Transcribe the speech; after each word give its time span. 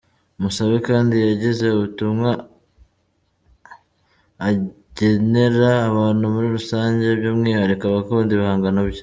Musabe 0.41 0.77
kandi 0.89 1.15
yagize 1.29 1.65
ubutumwa 1.71 2.29
agenera 4.49 5.69
abantu 5.89 6.23
muri 6.33 6.47
rusange 6.57 7.05
by’umwihariko 7.19 7.83
abakunda 7.85 8.31
ibhangano 8.35 8.81
bye. 8.89 8.99